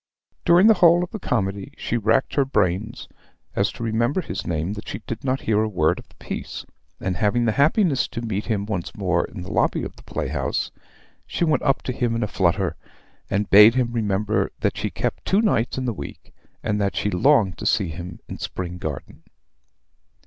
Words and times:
"During 0.45 0.65
the 0.65 0.73
whole 0.81 1.03
of 1.03 1.11
the 1.11 1.19
comedy 1.19 1.75
she 1.77 1.95
racked 1.95 2.33
her 2.33 2.43
brains 2.43 3.07
so 3.53 3.61
to 3.63 3.83
remember 3.83 4.21
his 4.21 4.47
name 4.47 4.73
that 4.73 4.87
she 4.87 4.97
did 5.05 5.23
not 5.23 5.41
hear 5.41 5.61
a 5.61 5.69
word 5.69 5.99
of 5.99 6.09
the 6.09 6.15
piece: 6.15 6.65
and 6.99 7.17
having 7.17 7.45
the 7.45 7.51
happiness 7.51 8.07
to 8.07 8.23
meet 8.23 8.45
him 8.47 8.65
once 8.65 8.95
more 8.95 9.25
in 9.25 9.41
the 9.43 9.51
lobby 9.51 9.83
of 9.83 9.97
the 9.97 10.01
playhouse, 10.03 10.71
she 11.27 11.45
went 11.45 11.61
up 11.61 11.83
to 11.83 11.93
him 11.93 12.15
in 12.15 12.23
a 12.23 12.27
flutter, 12.27 12.75
and 13.29 13.51
bade 13.51 13.75
him 13.75 13.93
remember 13.93 14.51
that 14.61 14.75
she 14.75 14.89
kept 14.89 15.23
two 15.23 15.39
nights 15.39 15.77
in 15.77 15.85
the 15.85 15.93
week, 15.93 16.33
and 16.63 16.81
that 16.81 16.95
she 16.95 17.11
longed 17.11 17.55
to 17.59 17.67
see 17.67 17.89
him 17.89 18.19
at 18.27 18.41
Spring 18.41 18.79
Garden. 18.79 19.21